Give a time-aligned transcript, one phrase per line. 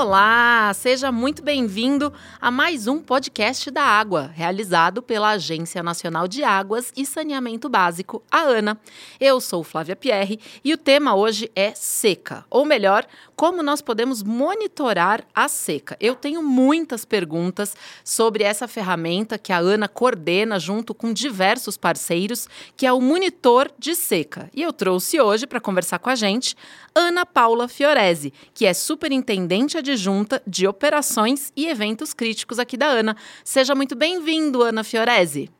[0.00, 6.44] Olá, seja muito bem-vindo a mais um podcast da Água, realizado pela Agência Nacional de
[6.44, 8.78] Águas e Saneamento Básico, a ANA.
[9.20, 14.22] Eu sou Flávia Pierre e o tema hoje é seca, ou melhor, como nós podemos
[14.22, 15.96] monitorar a seca.
[16.00, 22.48] Eu tenho muitas perguntas sobre essa ferramenta que a ANA coordena junto com diversos parceiros,
[22.76, 24.50] que é o Monitor de Seca.
[24.54, 26.56] E eu trouxe hoje para conversar com a gente
[26.94, 33.16] Ana Paula Fiorese, que é superintendente adjunta de operações e eventos críticos aqui da ANA.
[33.44, 35.50] Seja muito bem-vindo, Ana Fiorese.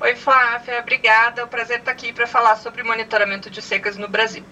[0.00, 1.40] Oi, Flávia, obrigada.
[1.40, 4.44] É um prazer estar aqui para falar sobre monitoramento de secas no Brasil.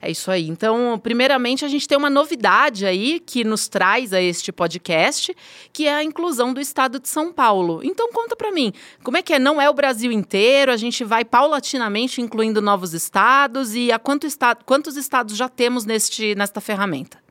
[0.00, 0.48] É isso aí.
[0.48, 5.34] Então, primeiramente, a gente tem uma novidade aí que nos traz a este podcast,
[5.72, 7.80] que é a inclusão do estado de São Paulo.
[7.82, 9.38] Então, conta para mim, como é que é?
[9.38, 14.26] Não é o Brasil inteiro, a gente vai paulatinamente incluindo novos estados e a quanto
[14.26, 17.25] estado, quantos estados já temos neste, nesta ferramenta?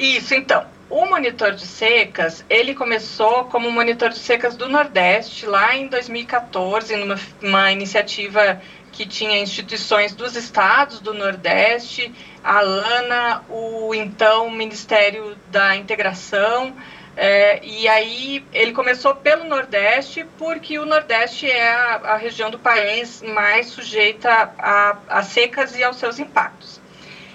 [0.00, 0.66] Isso, então.
[0.88, 6.96] O monitor de secas, ele começou como monitor de secas do Nordeste lá em 2014,
[7.42, 12.12] numa iniciativa que tinha instituições dos estados do Nordeste,
[12.42, 16.74] a ANA, o então Ministério da Integração,
[17.14, 22.58] é, e aí ele começou pelo Nordeste, porque o Nordeste é a, a região do
[22.58, 26.79] país mais sujeita a, a, secas e aos seus impactos.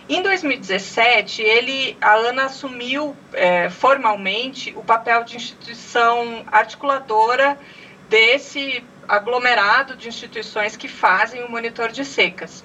[0.08, 7.58] Em 2017, ele, a ANA assumiu é, formalmente o papel de instituição articuladora
[8.08, 12.64] desse aglomerado de instituições que fazem o monitor de secas.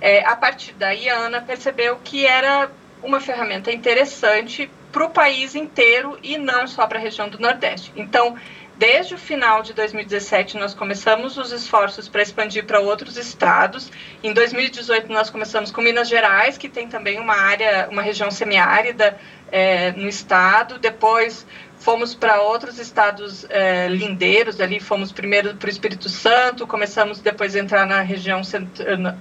[0.00, 2.70] É, a partir daí, a ANA percebeu que era
[3.02, 7.92] uma ferramenta interessante para o país inteiro e não só para a região do Nordeste.
[7.96, 8.36] Então,
[8.78, 13.90] desde o final de 2017, nós começamos os esforços para expandir para outros estados.
[14.22, 19.18] Em 2018, nós começamos com Minas Gerais, que tem também uma área, uma região semiárida
[19.50, 20.78] é, no estado.
[20.78, 21.46] Depois,
[21.78, 27.56] fomos para outros estados é, lindeiros ali, fomos primeiro para o Espírito Santo, começamos depois
[27.56, 28.42] a entrar na região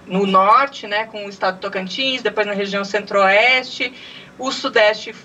[0.05, 3.93] no norte, né, com o estado Tocantins, depois na região centro-oeste,
[4.37, 5.15] o sudeste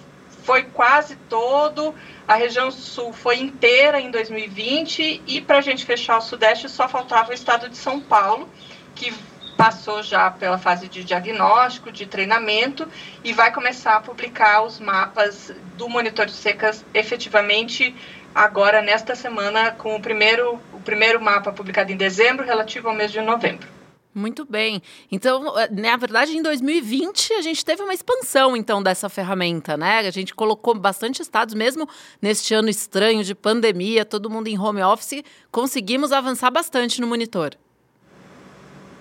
[0.42, 1.94] foi quase todo,
[2.26, 6.88] a região sul foi inteira em 2020 e para a gente fechar o sudeste só
[6.88, 8.48] faltava o estado de São Paulo,
[8.94, 9.12] que
[9.56, 12.88] passou já pela fase de diagnóstico, de treinamento
[13.22, 17.94] e vai começar a publicar os mapas do monitor de secas efetivamente
[18.34, 23.12] agora nesta semana com o primeiro, o primeiro mapa publicado em dezembro relativo ao mês
[23.12, 23.79] de novembro.
[24.12, 24.82] Muito bem.
[25.10, 30.00] Então, eh, na verdade, em 2020 a gente teve uma expansão então dessa ferramenta, né?
[30.00, 31.88] A gente colocou bastante estados, mesmo
[32.20, 35.22] neste ano estranho de pandemia, todo mundo em home office,
[35.52, 37.56] conseguimos avançar bastante no monitor.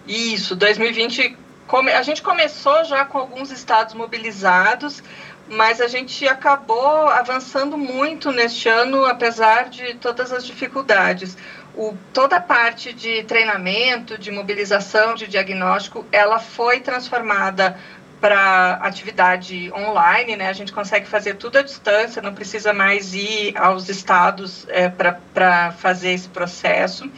[0.07, 5.01] Isso, 2020, come, a gente começou já com alguns estados mobilizados,
[5.47, 11.35] mas a gente acabou avançando muito neste ano, apesar de todas as dificuldades.
[11.75, 17.77] O, toda a parte de treinamento, de mobilização, de diagnóstico, ela foi transformada
[18.19, 20.49] para atividade online, né?
[20.49, 25.71] A gente consegue fazer tudo à distância, não precisa mais ir aos estados é, para
[25.71, 27.09] fazer esse processo.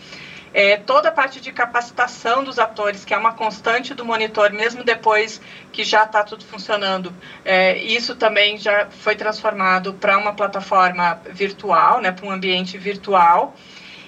[0.53, 4.83] É, toda a parte de capacitação dos atores, que é uma constante do monitor, mesmo
[4.83, 5.41] depois
[5.71, 7.13] que já está tudo funcionando,
[7.45, 13.55] é, isso também já foi transformado para uma plataforma virtual, né, para um ambiente virtual.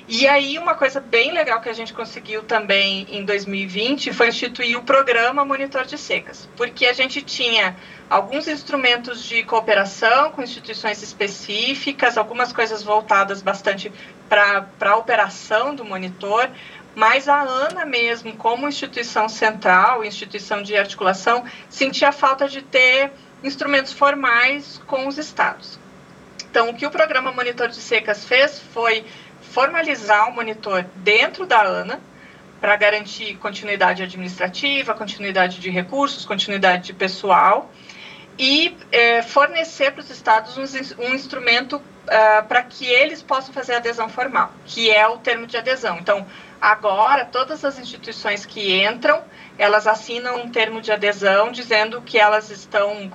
[0.05, 4.77] E aí, uma coisa bem legal que a gente conseguiu também em 2020 foi instituir
[4.77, 7.77] o programa Monitor de Secas, porque a gente tinha
[8.09, 13.93] alguns instrumentos de cooperação com instituições específicas, algumas coisas voltadas bastante
[14.27, 16.49] para a operação do monitor,
[16.93, 23.09] mas a ANA mesmo, como instituição central, instituição de articulação, sentia falta de ter
[23.41, 25.79] instrumentos formais com os estados.
[26.53, 29.03] Então, o que o programa Monitor de Secas fez foi
[29.53, 32.01] formalizar o monitor dentro da ANA
[32.59, 37.71] para garantir continuidade administrativa, continuidade de recursos, continuidade de pessoal
[38.37, 43.75] e é, fornecer para os estados um, um instrumento uh, para que eles possam fazer
[43.75, 45.99] adesão formal, que é o termo de adesão.
[45.99, 46.25] Então,
[46.59, 49.21] agora, todas as instituições que entram,
[49.55, 53.11] elas assinam um termo de adesão dizendo que elas estão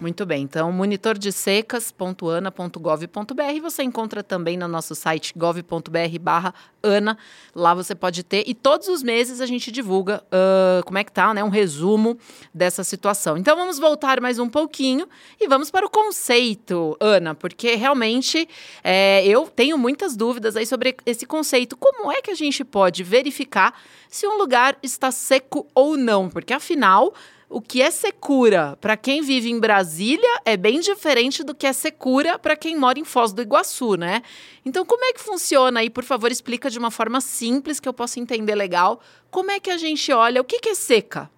[0.00, 0.44] Muito bem.
[0.44, 7.18] Então, monitordesecas.ana.gov.br você encontra também no nosso site gov.br/ana.
[7.52, 11.10] Lá você pode ter e todos os meses a gente divulga uh, como é que
[11.10, 12.16] tá, né, um resumo
[12.54, 13.36] dessa situação.
[13.36, 15.08] Então, vamos voltar mais um pouquinho
[15.40, 18.48] e vamos para o conceito, Ana, porque realmente
[18.84, 21.76] é, eu tenho muitas dúvidas aí sobre esse conceito.
[21.76, 23.74] Como é que a gente pode verificar
[24.08, 26.28] se um lugar está seco ou não?
[26.28, 27.12] Porque afinal
[27.50, 31.72] o que é secura para quem vive em Brasília é bem diferente do que é
[31.72, 34.22] secura para quem mora em Foz do Iguaçu, né?
[34.64, 35.88] Então, como é que funciona aí?
[35.88, 39.00] Por favor, explica de uma forma simples que eu possa entender legal.
[39.30, 40.40] Como é que a gente olha?
[40.42, 41.30] O que, que é seca?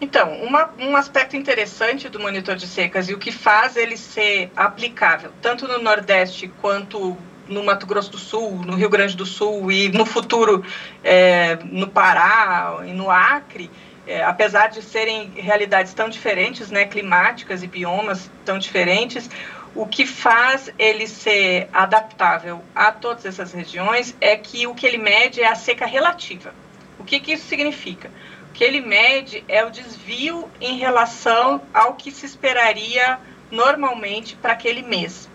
[0.00, 4.50] Então, uma, um aspecto interessante do monitor de secas e o que faz ele ser
[4.54, 7.16] aplicável tanto no Nordeste quanto
[7.48, 10.64] no Mato Grosso do Sul, no Rio Grande do Sul e no futuro
[11.02, 13.70] é, no Pará e no Acre
[14.06, 19.30] é, apesar de serem realidades tão diferentes, né, climáticas e biomas tão diferentes,
[19.74, 24.98] o que faz ele ser adaptável a todas essas regiões é que o que ele
[24.98, 26.54] mede é a seca relativa.
[26.98, 28.10] O que, que isso significa?
[28.50, 33.18] O que ele mede é o desvio em relação ao que se esperaria
[33.50, 35.28] normalmente para aquele mês.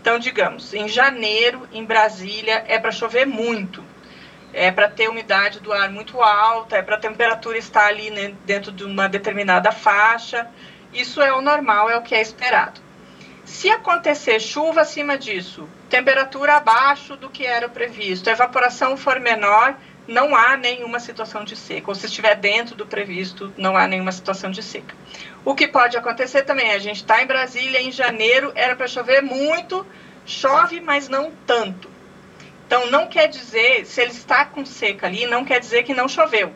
[0.00, 3.82] Então, digamos, em janeiro, em Brasília, é para chover muito
[4.56, 8.34] é para ter umidade do ar muito alta, é para a temperatura estar ali né,
[8.46, 10.48] dentro de uma determinada faixa.
[10.94, 12.80] Isso é o normal, é o que é esperado.
[13.44, 19.76] Se acontecer chuva acima disso, temperatura abaixo do que era previsto, a evaporação for menor,
[20.08, 21.90] não há nenhuma situação de seca.
[21.90, 24.94] Ou se estiver dentro do previsto, não há nenhuma situação de seca.
[25.44, 29.22] O que pode acontecer também, a gente está em Brasília em janeiro, era para chover
[29.22, 29.86] muito,
[30.24, 31.95] chove, mas não tanto.
[32.66, 36.08] Então, não quer dizer, se ele está com seca ali, não quer dizer que não
[36.08, 36.52] choveu.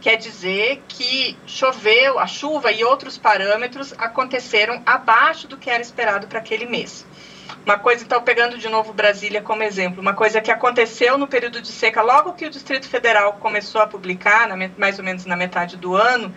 [0.00, 6.26] Quer dizer que choveu, a chuva e outros parâmetros aconteceram abaixo do que era esperado
[6.26, 7.06] para aquele mês.
[7.64, 11.62] Uma coisa, então, pegando de novo Brasília como exemplo, uma coisa que aconteceu no período
[11.62, 15.76] de seca, logo que o Distrito Federal começou a publicar, mais ou menos na metade
[15.76, 16.34] do ano,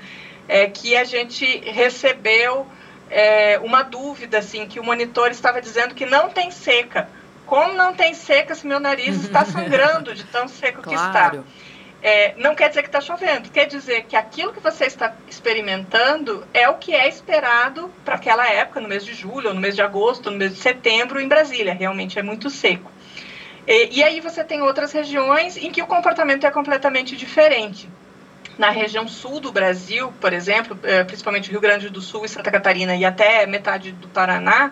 [0.48, 2.68] é que a gente recebeu
[3.10, 7.10] é, uma dúvida, assim, que o monitor estava dizendo que não tem seca
[7.52, 10.90] como não tem seca se meu nariz está sangrando de tão seco claro.
[10.90, 11.44] que está?
[12.02, 16.48] É, não quer dizer que está chovendo, quer dizer que aquilo que você está experimentando
[16.54, 19.76] é o que é esperado para aquela época, no mês de julho, ou no mês
[19.76, 21.74] de agosto, no mês de setembro, em Brasília.
[21.74, 22.90] Realmente é muito seco.
[23.68, 27.90] E, e aí você tem outras regiões em que o comportamento é completamente diferente.
[28.58, 32.50] Na região sul do Brasil, por exemplo, é, principalmente Rio Grande do Sul e Santa
[32.50, 34.72] Catarina e até metade do Paraná,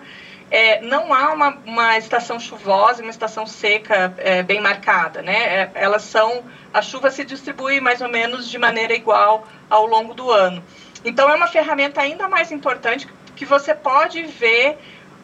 [0.52, 5.34] é, não há uma, uma estação chuvosa e uma estação seca é, bem marcada, né?
[5.34, 10.14] É, elas são, a chuva se distribui mais ou menos de maneira igual ao longo
[10.14, 10.64] do ano.
[11.06, 14.78] Então é uma ferramenta ainda mais importante que você pode ver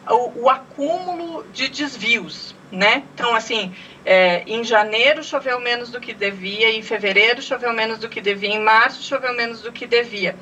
[0.08, 3.02] o, o acúmulo de desvios, né?
[3.14, 8.08] Então assim, é, em janeiro choveu menos do que devia, em fevereiro choveu menos do
[8.08, 10.36] que devia, em março choveu menos do que devia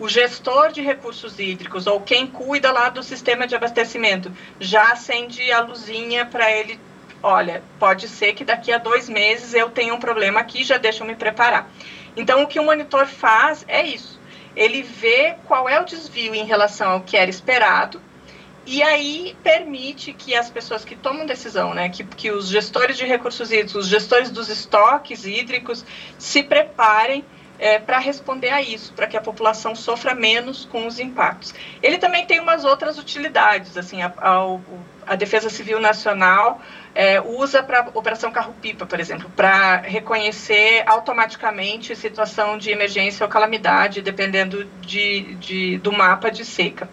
[0.00, 5.52] o gestor de recursos hídricos ou quem cuida lá do sistema de abastecimento já acende
[5.52, 6.80] a luzinha para ele.
[7.22, 11.04] Olha, pode ser que daqui a dois meses eu tenha um problema aqui, já deixa
[11.04, 11.70] eu me preparar.
[12.16, 14.18] Então, o que o monitor faz é isso.
[14.56, 18.00] Ele vê qual é o desvio em relação ao que era esperado
[18.66, 23.04] e aí permite que as pessoas que tomam decisão, né, que, que os gestores de
[23.04, 25.84] recursos hídricos, os gestores dos estoques hídricos
[26.18, 27.24] se preparem
[27.60, 31.54] é, para responder a isso, para que a população sofra menos com os impactos.
[31.82, 34.58] Ele também tem umas outras utilidades, assim, a, a,
[35.06, 36.60] a Defesa Civil Nacional
[36.94, 44.00] é, usa para Operação Carro-Pipa, por exemplo, para reconhecer automaticamente situação de emergência ou calamidade,
[44.00, 46.88] dependendo de, de do mapa de seca.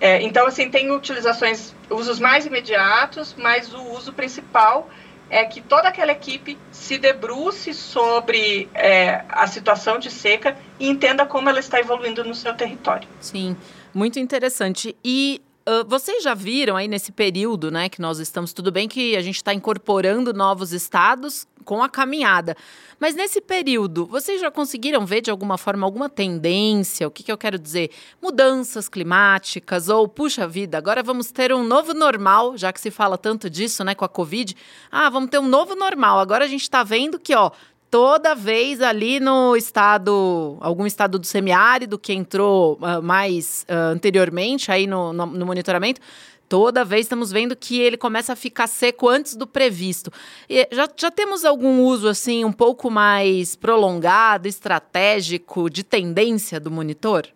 [0.00, 4.88] É, então, assim, tem utilizações, usos mais imediatos, mas o uso principal
[5.30, 11.24] é que toda aquela equipe se debruce sobre é, a situação de seca e entenda
[11.24, 13.08] como ela está evoluindo no seu território.
[13.20, 13.56] Sim,
[13.94, 14.96] muito interessante.
[15.04, 19.14] E Uh, vocês já viram aí nesse período, né, que nós estamos, tudo bem que
[19.14, 22.56] a gente está incorporando novos estados com a caminhada,
[22.98, 27.06] mas nesse período, vocês já conseguiram ver de alguma forma alguma tendência?
[27.06, 27.90] O que, que eu quero dizer?
[28.20, 33.16] Mudanças climáticas ou, puxa vida, agora vamos ter um novo normal, já que se fala
[33.16, 34.56] tanto disso, né, com a Covid.
[34.90, 36.18] Ah, vamos ter um novo normal.
[36.18, 37.52] Agora a gente está vendo que, ó,
[37.90, 44.70] toda vez ali no estado, algum estado do semiárido que entrou uh, mais uh, anteriormente
[44.70, 46.00] aí no, no, no, monitoramento,
[46.48, 50.12] toda vez estamos vendo que ele começa a ficar seco antes do previsto.
[50.48, 56.70] E já, já temos algum uso assim um pouco mais prolongado, estratégico, de tendência do
[56.70, 57.26] monitor?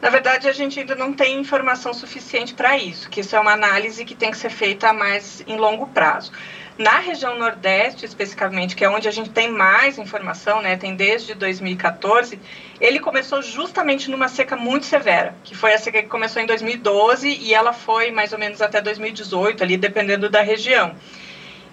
[0.00, 3.52] Na verdade, a gente ainda não tem informação suficiente para isso, que isso é uma
[3.52, 6.30] análise que tem que ser feita mais em longo prazo.
[6.78, 11.34] Na região Nordeste, especificamente, que é onde a gente tem mais informação, né, tem desde
[11.34, 12.38] 2014,
[12.80, 17.28] ele começou justamente numa seca muito severa, que foi a seca que começou em 2012
[17.28, 20.94] e ela foi mais ou menos até 2018, ali dependendo da região.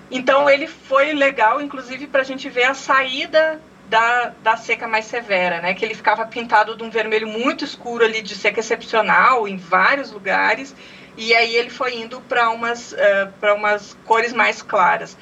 [0.10, 5.06] Então, ele foi legal, inclusive, para a gente ver a saída da, da seca mais
[5.06, 5.76] severa, né?
[5.76, 10.12] Que ele ficava pintado de um vermelho muito escuro ali de seca excepcional em vários
[10.12, 10.76] lugares
[11.18, 15.18] e aí ele foi indo para umas, uh, umas cores mais claras.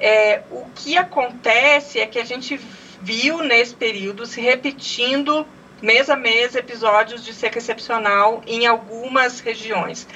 [0.00, 2.60] É, o que acontece é que a gente
[3.00, 5.46] viu nesse período se repetindo
[5.80, 10.06] mês a mês episódios de seca excepcional em algumas regiões.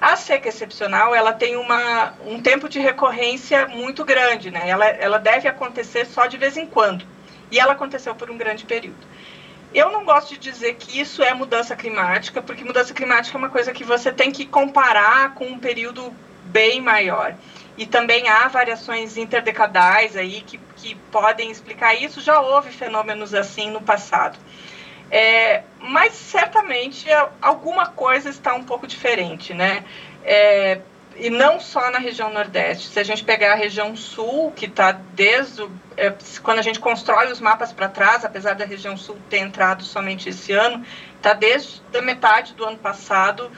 [0.00, 4.68] A seca excepcional ela tem uma, um tempo de recorrência muito grande, né?
[4.68, 7.04] Ela, ela deve acontecer só de vez em quando.
[7.52, 9.06] E ela aconteceu por um grande período.
[9.74, 13.48] Eu não gosto de dizer que isso é mudança climática, porque mudança climática é uma
[13.48, 16.12] coisa que você tem que comparar com um período
[16.44, 17.34] bem maior.
[17.76, 22.20] E também há variações interdecadais aí que, que podem explicar isso.
[22.20, 24.38] Já houve fenômenos assim no passado.
[25.10, 27.06] É, mas certamente
[27.40, 29.84] alguma coisa está um pouco diferente, né?
[30.24, 30.80] É,
[31.16, 32.88] e não só na região Nordeste.
[32.88, 35.62] Se a gente pegar a região Sul, que está desde.
[35.62, 39.38] O, é, quando a gente constrói os mapas para trás, apesar da região Sul ter
[39.38, 40.84] entrado somente esse ano,
[41.16, 43.50] está desde a metade do ano passado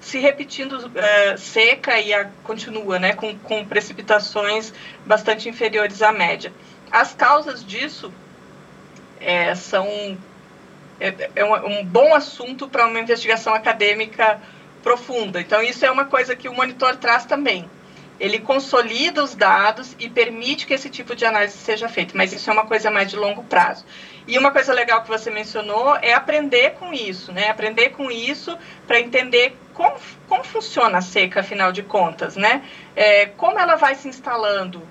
[0.00, 4.72] se repetindo é, seca e a, continua, né, com, com precipitações
[5.04, 6.52] bastante inferiores à média.
[6.90, 8.12] As causas disso
[9.20, 10.16] é, são
[11.00, 14.40] é, é um, um bom assunto para uma investigação acadêmica
[14.82, 15.40] profunda.
[15.40, 17.68] Então, isso é uma coisa que o monitor traz também.
[18.20, 22.50] Ele consolida os dados e permite que esse tipo de análise seja feita, mas isso
[22.50, 23.84] é uma coisa mais de longo prazo.
[24.26, 27.48] E uma coisa legal que você mencionou é aprender com isso, né?
[27.48, 29.96] Aprender com isso para entender como,
[30.28, 32.62] como funciona a seca, afinal de contas, né?
[32.96, 34.82] É, como ela vai se instalando.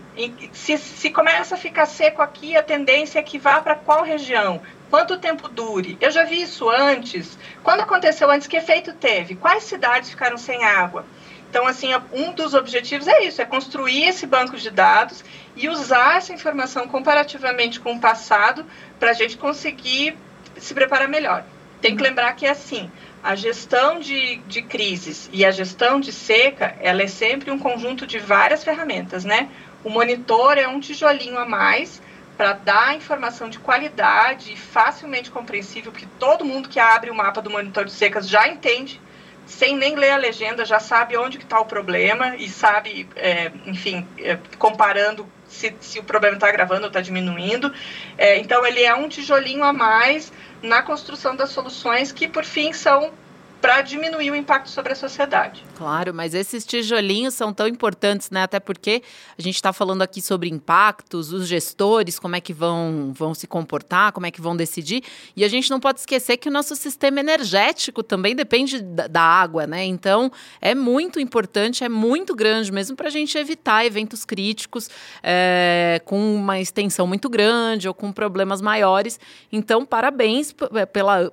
[0.54, 4.62] Se, se começa a ficar seco aqui, a tendência é que vá para qual região?
[4.90, 5.98] Quanto tempo dure?
[6.00, 7.38] Eu já vi isso antes.
[7.64, 9.36] Quando aconteceu antes, que efeito teve?
[9.36, 11.06] Quais cidades ficaram sem água?
[11.50, 15.24] Então, assim, um dos objetivos é isso, é construir esse banco de dados
[15.56, 18.66] e usar essa informação comparativamente com o passado
[19.00, 20.18] para a gente conseguir
[20.58, 21.44] se preparar melhor.
[21.82, 22.92] Tem que lembrar que é assim,
[23.24, 28.06] a gestão de, de crises e a gestão de seca, ela é sempre um conjunto
[28.06, 29.50] de várias ferramentas, né?
[29.84, 32.02] O monitor é um tijolinho a mais
[32.38, 37.42] para dar informação de qualidade e facilmente compreensível, que todo mundo que abre o mapa
[37.42, 39.02] do monitor de secas já entende,
[39.48, 44.08] sem nem ler a legenda, já sabe onde está o problema e sabe, é, enfim,
[44.20, 47.74] é, comparando se, se, o problema está agravando ou está diminuindo.
[48.18, 52.72] É, então, ele é um tijolinho a mais na construção das soluções que, por fim,
[52.74, 53.14] são
[53.62, 55.64] para diminuir o impacto sobre a sociedade.
[55.76, 58.44] Claro, mas esses tijolinhos são tão importantes, né?
[58.44, 59.02] Até porque
[59.38, 63.48] a gente está falando aqui sobre impactos, os gestores, como é que vão, vão se
[63.48, 65.04] comportar, como é que vão decidir.
[65.36, 69.22] E a gente não pode esquecer que o nosso sistema energético também depende da, da
[69.22, 69.84] água, né?
[69.86, 74.90] Então é muito importante, é muito grande mesmo para a gente evitar eventos críticos
[75.24, 79.20] é, com uma extensão muito grande ou com problemas maiores.
[79.52, 80.54] Então, parabéns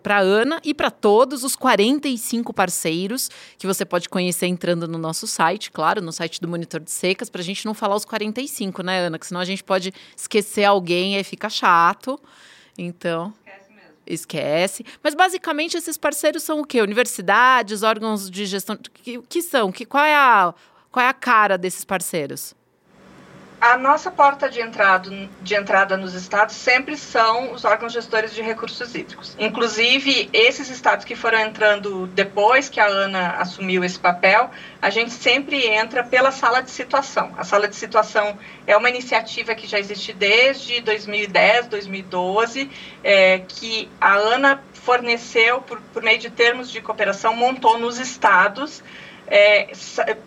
[0.02, 4.86] para a Ana e para todos os 40 35 parceiros que você pode conhecer entrando
[4.86, 7.96] no nosso site, claro, no site do Monitor de Secas, para a gente não falar
[7.96, 9.18] os 45, né, Ana?
[9.18, 12.18] Que senão a gente pode esquecer alguém e aí fica chato.
[12.78, 13.32] Então.
[14.06, 14.84] Esquece.
[15.02, 16.82] Mas basicamente esses parceiros são o quê?
[16.82, 18.76] Universidades, órgãos de gestão.
[18.76, 19.72] Que, que são?
[19.72, 20.54] Que, qual, é a,
[20.90, 22.54] qual é a cara desses parceiros?
[23.64, 25.08] A nossa porta de entrada,
[25.40, 29.34] de entrada nos estados sempre são os órgãos gestores de recursos hídricos.
[29.38, 34.50] Inclusive, esses estados que foram entrando depois que a ANA assumiu esse papel,
[34.82, 37.32] a gente sempre entra pela sala de situação.
[37.38, 42.70] A sala de situação é uma iniciativa que já existe desde 2010, 2012,
[43.02, 48.82] é, que a ANA forneceu, por, por meio de termos de cooperação, montou nos estados
[49.26, 49.72] é,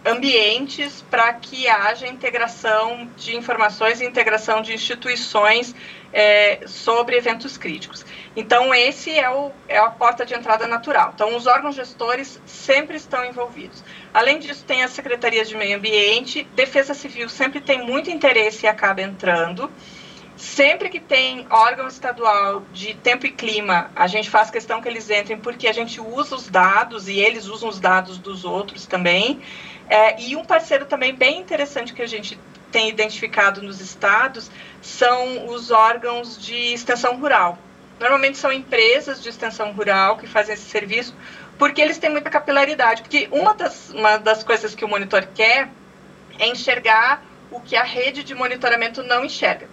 [0.06, 5.76] ambientes para que haja integração de informações e integração de instituições
[6.12, 8.06] é, sobre eventos críticos.
[8.36, 11.12] Então, esse é, o, é a porta de entrada natural.
[11.14, 13.84] Então, os órgãos gestores sempre estão envolvidos.
[14.14, 18.70] Além disso, tem as secretarias de meio ambiente, defesa civil sempre tem muito interesse e
[18.70, 19.72] acaba entrando.
[20.38, 25.10] Sempre que tem órgão estadual de tempo e clima, a gente faz questão que eles
[25.10, 29.42] entrem, porque a gente usa os dados e eles usam os dados dos outros também.
[29.90, 32.40] É, e um parceiro também bem interessante que a gente
[32.72, 37.58] tem identificado nos estados são os órgãos de extensão rural.
[38.00, 41.16] Normalmente são empresas de extensão rural que fazem esse serviço,
[41.58, 43.02] porque eles têm muita capilaridade.
[43.02, 45.68] Porque uma das, uma das coisas que o monitor quer
[46.38, 49.68] é enxergar o que a rede de monitoramento não enxerga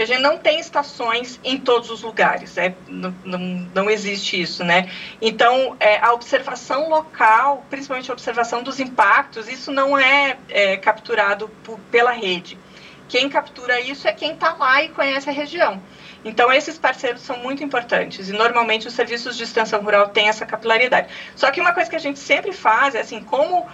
[0.00, 2.56] porque a gente não tem estações em todos os lugares,
[2.88, 3.38] não, não,
[3.74, 4.90] não existe isso, né?
[5.20, 11.50] Então, é, a observação local, principalmente a observação dos impactos, isso não é, é capturado
[11.62, 12.56] por, pela rede.
[13.10, 15.82] Quem captura isso é quem está lá e conhece a região.
[16.24, 20.46] Então, esses parceiros são muito importantes e normalmente os serviços de extensão rural têm essa
[20.46, 21.08] capilaridade.
[21.36, 23.68] Só que uma coisa que a gente sempre faz é assim, como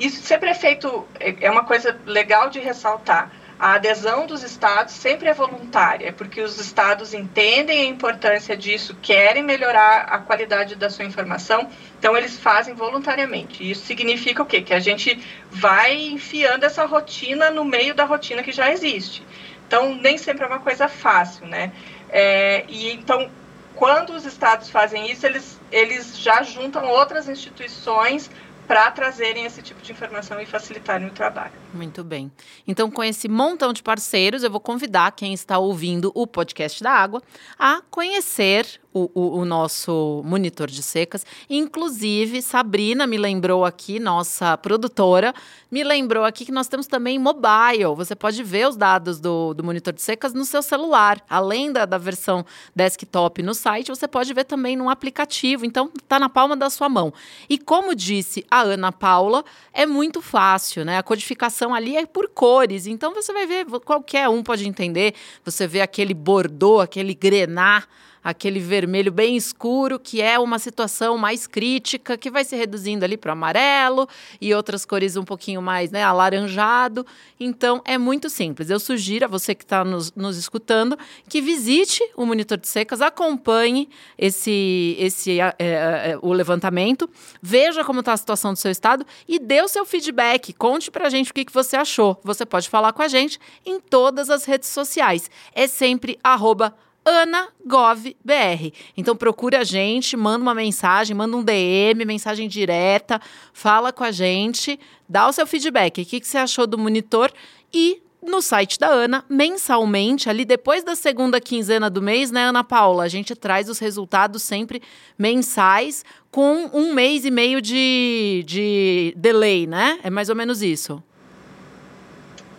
[0.00, 5.28] isso sempre é feito, é uma coisa legal de ressaltar a adesão dos estados sempre
[5.28, 11.04] é voluntária, porque os estados entendem a importância disso, querem melhorar a qualidade da sua
[11.04, 13.68] informação, então eles fazem voluntariamente.
[13.68, 14.62] Isso significa o quê?
[14.62, 19.26] Que a gente vai enfiando essa rotina no meio da rotina que já existe.
[19.66, 21.72] Então, nem sempre é uma coisa fácil, né?
[22.10, 23.28] É, e então,
[23.74, 28.30] quando os estados fazem isso, eles, eles já juntam outras instituições
[28.68, 31.54] para trazerem esse tipo de informação e facilitarem o trabalho.
[31.72, 32.30] Muito bem.
[32.66, 36.90] Então, com esse montão de parceiros, eu vou convidar quem está ouvindo o podcast da
[36.90, 37.22] água
[37.58, 41.24] a conhecer o, o, o, nosso monitor de secas.
[41.48, 45.34] Inclusive, Sabrina me lembrou aqui, nossa produtora,
[45.70, 47.94] me lembrou aqui que nós temos também mobile.
[47.96, 51.22] Você pode ver os dados do, do monitor de secas no seu celular.
[51.28, 55.64] Além da, da versão desktop no site, você pode ver também no aplicativo.
[55.64, 57.12] Então, está na palma da sua mão.
[57.48, 60.98] E como disse a Ana Paula, é muito fácil, né?
[60.98, 62.86] A codificação ali é por cores.
[62.86, 65.14] Então, você vai ver, qualquer um pode entender.
[65.44, 67.84] Você vê aquele bordô, aquele grená
[68.22, 73.16] aquele vermelho bem escuro, que é uma situação mais crítica, que vai se reduzindo ali
[73.16, 74.08] para o amarelo
[74.40, 77.06] e outras cores um pouquinho mais né, alaranjado.
[77.38, 78.70] Então, é muito simples.
[78.70, 83.00] Eu sugiro a você que está nos, nos escutando que visite o monitor de secas,
[83.00, 87.08] acompanhe esse, esse é, é, o levantamento,
[87.40, 90.52] veja como está a situação do seu estado e dê o seu feedback.
[90.52, 92.18] Conte para a gente o que, que você achou.
[92.24, 95.30] Você pode falar com a gente em todas as redes sociais.
[95.54, 96.74] É sempre arroba
[97.08, 98.72] AnaGovBR.
[98.96, 103.20] Então procura a gente, manda uma mensagem, manda um DM, mensagem direta,
[103.52, 106.02] fala com a gente, dá o seu feedback.
[106.02, 107.32] O que, que você achou do monitor?
[107.72, 112.64] E no site da Ana, mensalmente, ali depois da segunda quinzena do mês, né, Ana
[112.64, 113.04] Paula?
[113.04, 114.82] A gente traz os resultados sempre
[115.18, 119.98] mensais, com um mês e meio de, de delay, né?
[120.02, 121.02] É mais ou menos isso.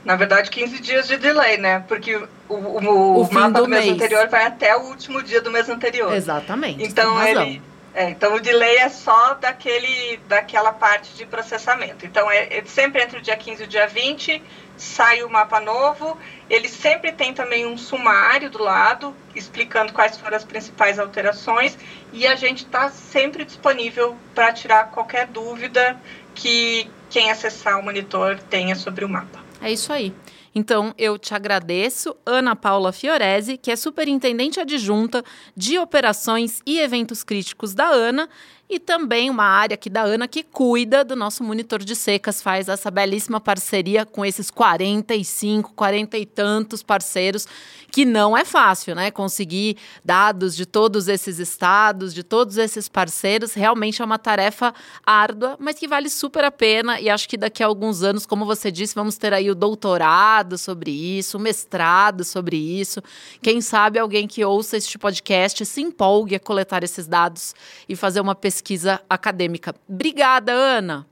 [0.03, 1.83] Na verdade, 15 dias de delay, né?
[1.87, 5.41] Porque o, o, o mapa do, do mês, mês anterior vai até o último dia
[5.41, 6.13] do mês anterior.
[6.13, 6.83] Exatamente.
[6.83, 7.61] Então ele.
[7.93, 12.05] É, então o delay é só daquele, daquela parte de processamento.
[12.05, 14.41] Então é, é, sempre entre o dia 15 e o dia 20
[14.77, 16.17] sai o mapa novo.
[16.49, 21.77] Ele sempre tem também um sumário do lado explicando quais foram as principais alterações
[22.13, 25.97] e a gente está sempre disponível para tirar qualquer dúvida
[26.33, 29.38] que quem acessar o monitor tenha sobre o mapa.
[29.61, 30.13] É isso aí.
[30.53, 35.23] Então, eu te agradeço, Ana Paula Fiorese, que é superintendente adjunta
[35.55, 38.29] de operações e eventos críticos da ANA
[38.69, 42.69] e também uma área aqui da Ana que cuida do nosso monitor de secas, faz
[42.69, 47.47] essa belíssima parceria com esses 45, 40 e tantos parceiros,
[47.91, 49.09] que não é fácil, né?
[49.09, 54.71] Conseguir dados de todos esses estados, de todos esses parceiros, realmente é uma tarefa
[55.03, 58.45] árdua, mas que vale super a pena e acho que daqui a alguns anos, como
[58.45, 63.01] você disse, vamos ter aí o doutorado sobre isso, o mestrado sobre isso.
[63.41, 67.53] Quem sabe alguém que ouça este podcast se empolgue a coletar esses dados
[67.87, 69.75] e fazer uma pesquisa pesquisa acadêmica.
[69.87, 71.05] Obrigada, Ana.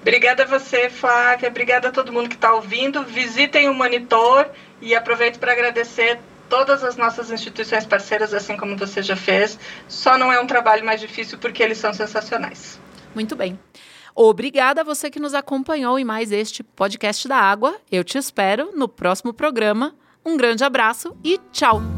[0.00, 1.48] Obrigada a você, Flávia.
[1.48, 3.02] Obrigada a todo mundo que está ouvindo.
[3.02, 4.48] Visitem o monitor
[4.80, 9.58] e aproveito para agradecer todas as nossas instituições parceiras, assim como você já fez.
[9.88, 12.80] Só não é um trabalho mais difícil porque eles são sensacionais.
[13.14, 13.58] Muito bem.
[14.16, 17.76] Obrigada a você que nos acompanhou em mais este podcast da Água.
[17.92, 19.94] Eu te espero no próximo programa.
[20.24, 21.95] Um grande abraço e tchau!